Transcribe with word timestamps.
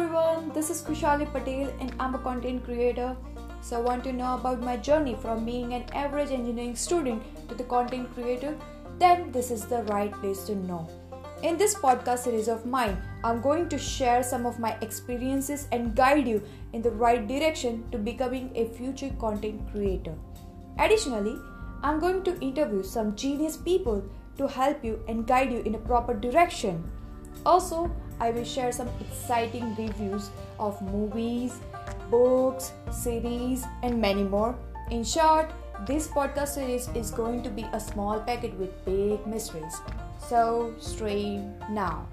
everyone, 0.00 0.52
this 0.54 0.70
is 0.70 0.80
Kushali 0.82 1.26
Patel 1.32 1.74
and 1.80 1.92
I'm 1.98 2.14
a 2.14 2.18
content 2.18 2.64
creator. 2.64 3.16
So, 3.60 3.78
I 3.78 3.80
want 3.80 4.04
to 4.04 4.12
know 4.12 4.34
about 4.34 4.60
my 4.60 4.76
journey 4.76 5.16
from 5.20 5.44
being 5.44 5.74
an 5.74 5.86
average 5.92 6.30
engineering 6.30 6.76
student 6.76 7.20
to 7.48 7.56
the 7.56 7.64
content 7.64 8.14
creator? 8.14 8.56
Then, 9.00 9.32
this 9.32 9.50
is 9.50 9.64
the 9.64 9.82
right 9.84 10.12
place 10.20 10.44
to 10.44 10.54
know. 10.54 10.88
In 11.42 11.56
this 11.56 11.74
podcast 11.74 12.20
series 12.20 12.46
of 12.46 12.64
mine, 12.64 12.96
I'm 13.24 13.40
going 13.40 13.68
to 13.70 13.76
share 13.76 14.22
some 14.22 14.46
of 14.46 14.60
my 14.60 14.76
experiences 14.82 15.66
and 15.72 15.96
guide 15.96 16.28
you 16.28 16.44
in 16.72 16.80
the 16.80 16.92
right 16.92 17.26
direction 17.26 17.84
to 17.90 17.98
becoming 17.98 18.52
a 18.54 18.68
future 18.68 19.10
content 19.18 19.68
creator. 19.72 20.14
Additionally, 20.78 21.36
I'm 21.82 21.98
going 21.98 22.22
to 22.22 22.38
interview 22.38 22.84
some 22.84 23.16
genius 23.16 23.56
people 23.56 24.04
to 24.36 24.46
help 24.46 24.84
you 24.84 25.02
and 25.08 25.26
guide 25.26 25.50
you 25.50 25.58
in 25.62 25.74
a 25.74 25.84
proper 25.90 26.14
direction. 26.14 26.88
Also, 27.44 27.90
I 28.20 28.30
will 28.30 28.44
share 28.44 28.72
some 28.72 28.88
exciting 29.00 29.74
reviews 29.76 30.30
of 30.58 30.80
movies, 30.82 31.60
books, 32.10 32.72
series, 32.90 33.64
and 33.82 34.00
many 34.00 34.24
more. 34.24 34.56
In 34.90 35.04
short, 35.04 35.50
this 35.86 36.08
podcast 36.08 36.48
series 36.48 36.88
is 36.94 37.10
going 37.10 37.42
to 37.42 37.50
be 37.50 37.66
a 37.72 37.80
small 37.80 38.20
packet 38.20 38.54
with 38.58 38.84
big 38.84 39.26
mysteries. 39.26 39.80
So, 40.28 40.74
stream 40.78 41.54
now. 41.70 42.06